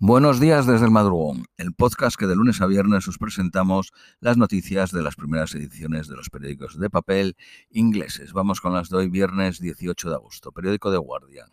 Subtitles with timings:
[0.00, 4.36] Buenos días desde el madrugón, el podcast que de lunes a viernes os presentamos las
[4.36, 7.36] noticias de las primeras ediciones de los periódicos de papel
[7.70, 8.32] ingleses.
[8.32, 10.50] Vamos con las de hoy, viernes 18 de agosto.
[10.50, 11.48] Periódico de Guardian.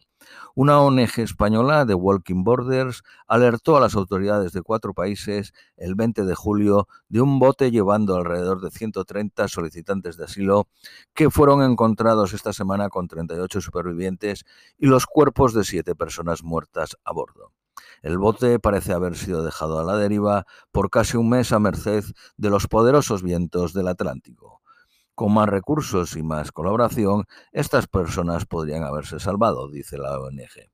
[0.56, 6.26] Una ONG española, de Walking Borders, alertó a las autoridades de cuatro países el 20
[6.26, 10.68] de julio de un bote llevando alrededor de 130 solicitantes de asilo
[11.14, 14.46] que fueron encontrados esta semana con 38 supervivientes
[14.80, 17.54] y los cuerpos de siete personas muertas a bordo.
[18.02, 22.04] El bote parece haber sido dejado a la deriva por casi un mes a merced
[22.38, 24.62] de los poderosos vientos del Atlántico.
[25.14, 30.72] Con más recursos y más colaboración, estas personas podrían haberse salvado, dice la ONG.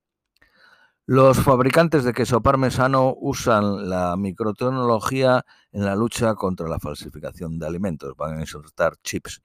[1.05, 7.65] Los fabricantes de queso parmesano usan la microtecnología en la lucha contra la falsificación de
[7.65, 8.13] alimentos.
[8.17, 9.41] Van a insertar chips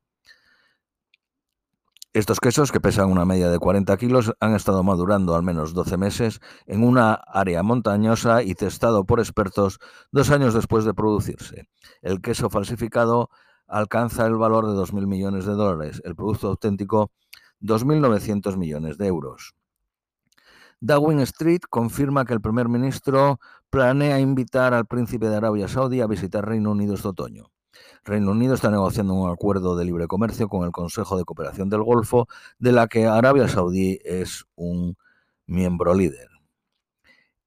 [2.13, 5.97] estos quesos, que pesan una media de 40 kilos, han estado madurando al menos 12
[5.97, 9.79] meses en una área montañosa y testado por expertos
[10.11, 11.69] dos años después de producirse.
[12.03, 13.31] El queso falsificado
[13.67, 17.11] alcanza el valor de 2.000 millones de dólares, el producto auténtico
[17.63, 19.55] 2.900 millones de euros.
[20.81, 23.39] Downing Street confirma que el primer ministro
[23.71, 27.53] planea invitar al príncipe de Arabia Saudí a visitar Reino Unido este otoño.
[28.05, 31.83] Reino Unido está negociando un acuerdo de libre comercio con el Consejo de Cooperación del
[31.83, 32.29] Golfo,
[32.59, 34.97] de la que Arabia Saudí es un
[35.47, 36.29] miembro líder.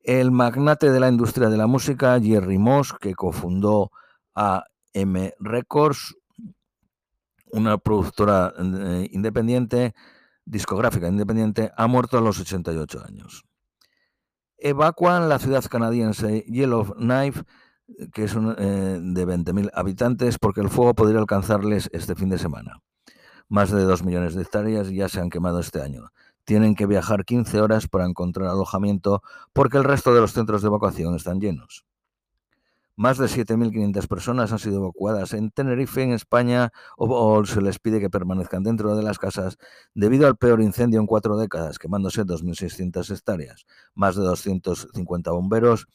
[0.02, 3.92] El magnate de la industria de la música, Jerry Moss, que cofundó
[4.36, 6.16] AM Records,
[7.52, 9.96] una productora eh, independiente,
[10.46, 13.46] discográfica independiente, ha muerto a los 88 años.
[14.58, 17.44] Evacuan la ciudad canadiense Yellowknife
[18.14, 22.81] que es eh, de 20.000 habitantes, porque el fuego podría alcanzarles este fin de semana.
[23.47, 26.09] Más de 2 millones de hectáreas ya se han quemado este año.
[26.45, 29.22] Tienen que viajar 15 horas para encontrar alojamiento
[29.53, 31.86] porque el resto de los centros de evacuación están llenos.
[32.98, 38.00] Más de 7.500 personas han sido evacuadas en Tenerife, en España, o, se les pide
[38.00, 39.58] que permanezcan dentro de las casas
[39.94, 43.66] debido al peor incendio en cuatro décadas, quemándose 2.600 hectáreas.
[43.96, 45.88] Más de 250 bomberos,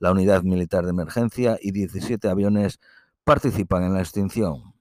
[0.00, 2.80] la unidad militar de emergencia y 17 aviones
[3.22, 4.74] participan en la extinción.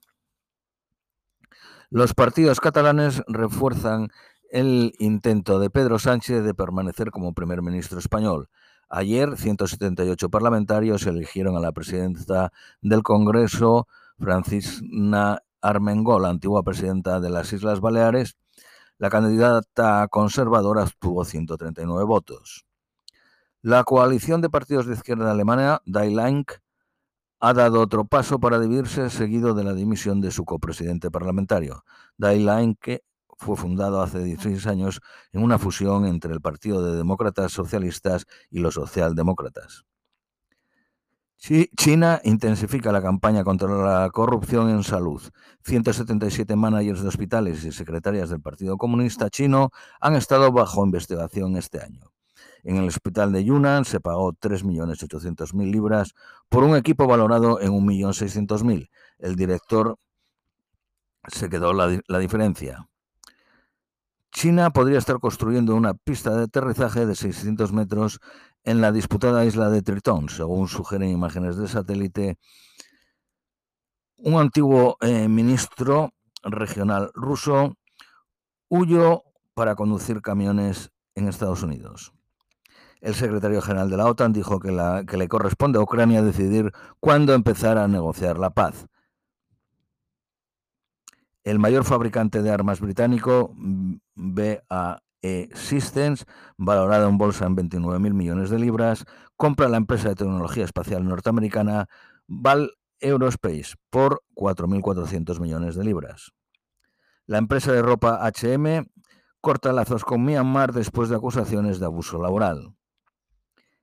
[1.90, 4.10] Los partidos catalanes refuerzan
[4.52, 8.50] el intento de Pedro Sánchez de permanecer como primer ministro español.
[8.90, 13.88] Ayer, 178 parlamentarios eligieron a la presidenta del Congreso,
[14.18, 18.38] Francisca Armengol, antigua presidenta de las Islas Baleares.
[18.98, 22.66] La candidata conservadora obtuvo 139 votos.
[23.62, 26.56] La coalición de partidos de izquierda alemana, Die Linke,
[27.40, 31.84] ha dado otro paso para dividirse seguido de la dimisión de su copresidente parlamentario.
[32.18, 33.04] Die Linke
[33.38, 38.60] fue fundado hace 16 años en una fusión entre el Partido de Demócratas Socialistas y
[38.60, 39.86] los Socialdemócratas.
[41.40, 45.22] China intensifica la campaña contra la corrupción en salud.
[45.64, 49.70] 177 managers de hospitales y secretarias del Partido Comunista Chino
[50.02, 52.12] han estado bajo investigación este año.
[52.64, 56.16] En el hospital de Yunnan se pagó 3.800.000 libras
[56.50, 58.90] por un equipo valorado en 1.600.000.
[59.20, 59.98] El director
[61.28, 62.90] se quedó la, la diferencia.
[64.32, 68.20] China podría estar construyendo una pista de aterrizaje de 600 metros
[68.64, 72.38] en la disputada isla de Tritón, según sugieren imágenes de satélite.
[74.18, 76.12] Un antiguo eh, ministro
[76.44, 77.78] regional ruso
[78.70, 79.24] huyó
[79.54, 82.14] para conducir camiones en Estados Unidos.
[83.02, 84.70] El secretario general de la OTAN dijo que,
[85.08, 88.88] que le corresponde a Ucrania decidir cuándo empezar a negociar la paz.
[91.48, 96.26] El mayor fabricante de armas británico, mm, BAE Systems,
[96.58, 99.06] valorado en bolsa en 29.000 millones de libras,
[99.38, 101.88] compra la empresa de tecnología espacial norteamericana
[102.28, 106.34] Val Aerospace por 4.400 millones de libras.
[107.28, 108.86] La empresa de ropa HM
[109.40, 112.76] corta lazos con Myanmar después de acusaciones de abuso laboral.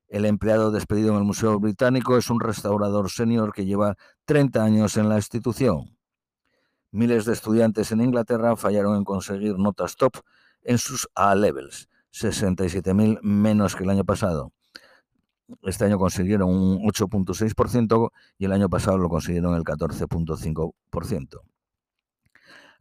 [0.08, 3.96] El empleado despedido en el Museo Británico es un restaurador senior que lleva
[4.26, 5.94] 30 años en la institución.
[6.94, 10.18] Miles de estudiantes en Inglaterra fallaron en conseguir notas top
[10.62, 14.52] en sus A-levels, 67.000 menos que el año pasado.
[15.62, 21.40] Este año consiguieron un 8.6% y el año pasado lo consiguieron el 14.5%.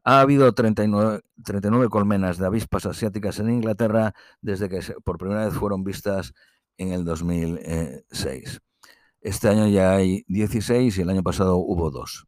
[0.03, 5.55] Ha habido 39, 39, colmenas de avispas asiáticas en Inglaterra desde que por primera vez
[5.55, 6.33] fueron vistas
[6.77, 8.61] en el 2006.
[9.21, 12.27] Este año ya hay 16 y el año pasado hubo dos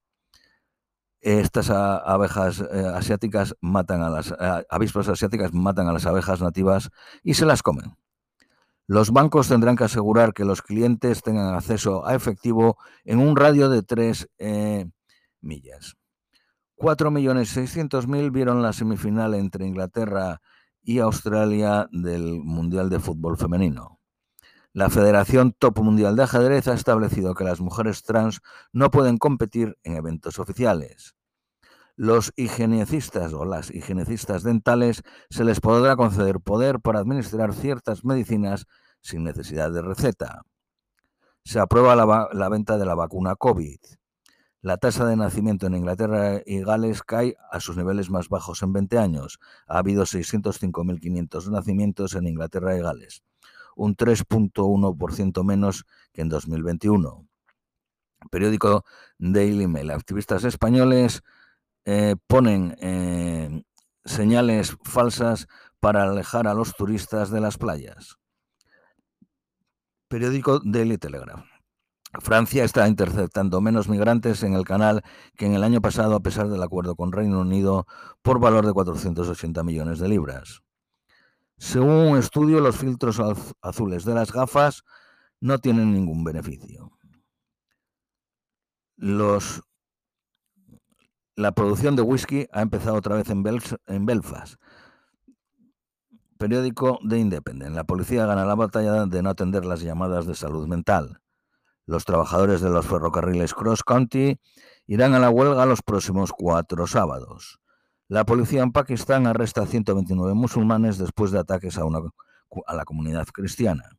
[1.26, 4.34] estas abejas eh, asiáticas matan a las
[4.70, 6.92] avispas asiáticas matan a las abejas nativas
[7.24, 7.96] y se las comen.
[8.88, 13.70] Los bancos tendrán que asegurar que los clientes tengan acceso a efectivo en un radio
[13.70, 14.86] de 3 eh,
[15.42, 15.96] millas.
[16.78, 20.42] 4.600.000 vieron la semifinal entre Inglaterra
[20.84, 24.00] y Australia del Mundial de Fútbol Femenino.
[24.76, 28.42] La Federación Top Mundial de Ajedrez ha establecido que las mujeres trans
[28.74, 31.16] no pueden competir en eventos oficiales.
[31.96, 38.66] Los higienecistas o las higienecistas dentales se les podrá conceder poder para administrar ciertas medicinas
[39.00, 40.42] sin necesidad de receta.
[41.46, 43.80] Se aprueba la, la venta de la vacuna COVID.
[44.60, 48.74] La tasa de nacimiento en Inglaterra y Gales cae a sus niveles más bajos en
[48.74, 49.40] 20 años.
[49.68, 53.24] Ha habido 605.500 nacimientos en Inglaterra y Gales,
[53.76, 57.28] un 3.1% menos que en 2021.
[58.32, 58.84] Periódico
[59.18, 59.92] Daily Mail.
[59.92, 61.22] Activistas españoles
[61.86, 63.64] eh, ponen eh,
[64.04, 65.48] señales falsas
[65.80, 68.18] para alejar a los turistas de las playas.
[70.08, 71.46] Periódico Daily Telegraph.
[72.22, 75.04] Francia está interceptando menos migrantes en el canal
[75.36, 77.88] que en el año pasado a pesar del acuerdo con Reino Unido
[78.22, 80.62] por valor de 480 millones de libras.
[81.58, 83.22] Según un estudio, los filtros
[83.62, 84.84] azules de las gafas
[85.40, 86.92] no tienen ningún beneficio.
[91.38, 93.44] La producción de whisky ha empezado otra vez en,
[94.06, 94.56] Belfast.
[96.38, 97.76] Periódico de Independent.
[97.76, 101.22] La policía gana la batalla de no atender las llamadas de salud mental.
[101.86, 104.40] Los trabajadores de los ferrocarriles Cross County
[104.88, 107.60] irán a la huelga los próximos cuatro sábados.
[108.08, 111.82] La policía en Pakistán arresta a 129 musulmanes después de ataques a,
[112.68, 113.98] a la comunidad cristiana.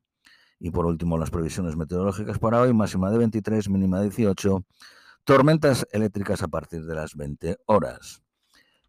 [0.61, 4.65] Y por último, las previsiones meteorológicas para hoy, máxima de 23, mínima de 18
[5.25, 8.23] tormentas eléctricas a partir de las 20 horas.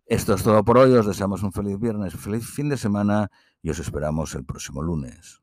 [0.05, 0.93] Esto es todo por hoy.
[0.93, 3.29] Os deseamos un feliz viernes, feliz fin de semana
[3.63, 5.41] y os esperamos el próximo lunes.